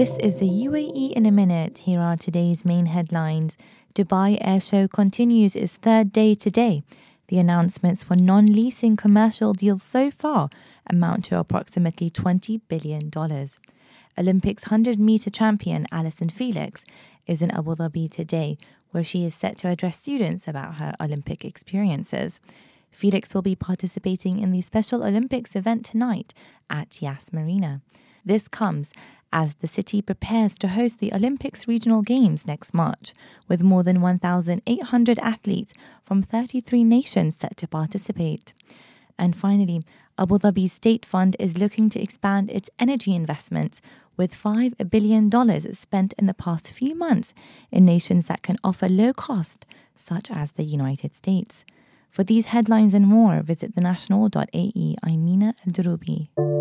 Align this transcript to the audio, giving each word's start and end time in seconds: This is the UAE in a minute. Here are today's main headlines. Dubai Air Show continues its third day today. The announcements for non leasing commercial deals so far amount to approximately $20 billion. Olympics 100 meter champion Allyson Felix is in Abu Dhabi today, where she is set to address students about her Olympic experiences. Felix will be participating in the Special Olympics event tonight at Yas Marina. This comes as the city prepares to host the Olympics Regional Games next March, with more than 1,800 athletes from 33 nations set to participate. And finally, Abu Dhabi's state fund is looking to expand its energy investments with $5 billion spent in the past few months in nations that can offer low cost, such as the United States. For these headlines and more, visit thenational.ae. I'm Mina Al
This 0.00 0.16
is 0.16 0.36
the 0.36 0.48
UAE 0.48 1.12
in 1.12 1.26
a 1.26 1.30
minute. 1.30 1.80
Here 1.80 2.00
are 2.00 2.16
today's 2.16 2.64
main 2.64 2.86
headlines. 2.86 3.58
Dubai 3.94 4.38
Air 4.40 4.58
Show 4.58 4.88
continues 4.88 5.54
its 5.54 5.76
third 5.76 6.10
day 6.10 6.34
today. 6.34 6.82
The 7.28 7.38
announcements 7.38 8.02
for 8.02 8.16
non 8.16 8.46
leasing 8.46 8.96
commercial 8.96 9.52
deals 9.52 9.82
so 9.82 10.10
far 10.10 10.48
amount 10.88 11.26
to 11.26 11.38
approximately 11.38 12.08
$20 12.08 12.62
billion. 12.66 13.10
Olympics 14.16 14.62
100 14.62 14.98
meter 14.98 15.28
champion 15.28 15.86
Allyson 15.92 16.30
Felix 16.30 16.82
is 17.26 17.42
in 17.42 17.50
Abu 17.50 17.76
Dhabi 17.76 18.10
today, 18.10 18.56
where 18.92 19.04
she 19.04 19.26
is 19.26 19.34
set 19.34 19.58
to 19.58 19.68
address 19.68 19.98
students 19.98 20.48
about 20.48 20.76
her 20.76 20.94
Olympic 20.98 21.44
experiences. 21.44 22.40
Felix 22.90 23.34
will 23.34 23.42
be 23.42 23.54
participating 23.54 24.38
in 24.38 24.50
the 24.50 24.62
Special 24.62 25.04
Olympics 25.04 25.54
event 25.54 25.84
tonight 25.84 26.32
at 26.70 27.02
Yas 27.02 27.30
Marina. 27.34 27.82
This 28.24 28.48
comes 28.48 28.92
as 29.32 29.54
the 29.54 29.68
city 29.68 30.02
prepares 30.02 30.56
to 30.56 30.68
host 30.68 30.98
the 30.98 31.12
Olympics 31.12 31.68
Regional 31.68 32.02
Games 32.02 32.46
next 32.46 32.74
March, 32.74 33.12
with 33.48 33.62
more 33.62 33.82
than 33.82 34.00
1,800 34.00 35.18
athletes 35.18 35.72
from 36.04 36.22
33 36.22 36.84
nations 36.84 37.36
set 37.36 37.56
to 37.58 37.68
participate. 37.68 38.52
And 39.18 39.36
finally, 39.36 39.82
Abu 40.18 40.38
Dhabi's 40.38 40.72
state 40.72 41.06
fund 41.06 41.36
is 41.38 41.58
looking 41.58 41.88
to 41.90 42.02
expand 42.02 42.50
its 42.50 42.70
energy 42.78 43.14
investments 43.14 43.80
with 44.16 44.34
$5 44.34 44.90
billion 44.90 45.30
spent 45.74 46.12
in 46.18 46.26
the 46.26 46.34
past 46.34 46.72
few 46.72 46.94
months 46.94 47.32
in 47.70 47.84
nations 47.84 48.26
that 48.26 48.42
can 48.42 48.56
offer 48.62 48.88
low 48.88 49.12
cost, 49.12 49.64
such 49.96 50.30
as 50.30 50.52
the 50.52 50.64
United 50.64 51.14
States. 51.14 51.64
For 52.10 52.24
these 52.24 52.46
headlines 52.46 52.92
and 52.92 53.06
more, 53.06 53.40
visit 53.40 53.74
thenational.ae. 53.74 54.96
I'm 55.02 55.24
Mina 55.24 55.54
Al 55.64 56.59